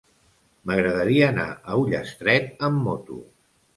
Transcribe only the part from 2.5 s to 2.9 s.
amb